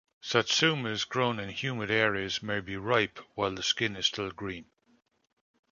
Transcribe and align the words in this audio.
Satsumas 0.19 1.07
grown 1.07 1.39
in 1.39 1.49
humid 1.49 1.91
areas 1.91 2.41
may 2.41 2.59
be 2.59 2.75
ripe 2.75 3.19
while 3.35 3.51
the 3.53 3.61
skin 3.61 3.95
is 3.95 4.07
still 4.07 4.31
green. 4.31 4.65